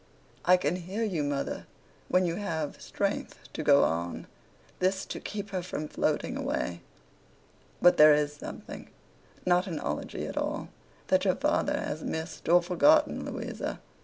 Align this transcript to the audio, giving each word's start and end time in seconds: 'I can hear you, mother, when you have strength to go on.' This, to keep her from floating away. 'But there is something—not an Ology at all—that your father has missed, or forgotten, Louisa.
'I 0.45 0.57
can 0.57 0.75
hear 0.77 1.03
you, 1.03 1.21
mother, 1.23 1.67
when 2.09 2.25
you 2.25 2.37
have 2.37 2.81
strength 2.81 3.37
to 3.53 3.61
go 3.61 3.83
on.' 3.83 4.25
This, 4.79 5.05
to 5.05 5.19
keep 5.19 5.51
her 5.51 5.61
from 5.61 5.87
floating 5.87 6.35
away. 6.35 6.81
'But 7.83 7.97
there 7.97 8.15
is 8.15 8.33
something—not 8.33 9.67
an 9.67 9.79
Ology 9.79 10.25
at 10.25 10.37
all—that 10.37 11.23
your 11.23 11.35
father 11.35 11.79
has 11.79 12.01
missed, 12.03 12.49
or 12.49 12.63
forgotten, 12.63 13.25
Louisa. 13.31 13.79